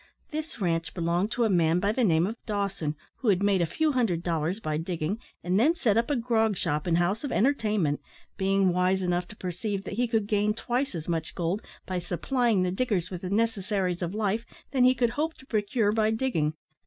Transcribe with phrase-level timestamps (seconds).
[0.31, 3.67] This ranche belonged to a man of the name of Dawson, who had made a
[3.67, 7.31] few hundred dollars by digging, and then set up a grog shop and house of
[7.31, 8.01] entertainment,
[8.35, 12.63] being wise enough to perceive that he could gain twice as much gold by supplying
[12.63, 16.55] the diggers with the necessaries of life than he could hope to procure by digging.